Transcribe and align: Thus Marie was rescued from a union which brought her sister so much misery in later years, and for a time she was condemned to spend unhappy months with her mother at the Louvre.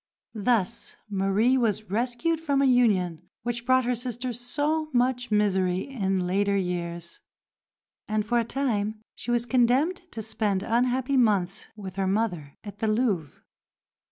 Thus 0.33 0.95
Marie 1.11 1.59
was 1.59 1.91
rescued 1.91 2.39
from 2.39 2.59
a 2.59 2.65
union 2.65 3.29
which 3.43 3.67
brought 3.67 3.85
her 3.85 3.93
sister 3.93 4.33
so 4.33 4.89
much 4.93 5.29
misery 5.29 5.81
in 5.87 6.25
later 6.25 6.57
years, 6.57 7.21
and 8.07 8.25
for 8.25 8.39
a 8.39 8.43
time 8.43 8.99
she 9.13 9.29
was 9.29 9.45
condemned 9.45 9.97
to 10.11 10.23
spend 10.23 10.63
unhappy 10.63 11.17
months 11.17 11.67
with 11.75 11.97
her 11.97 12.07
mother 12.07 12.57
at 12.63 12.79
the 12.79 12.87
Louvre. 12.87 13.43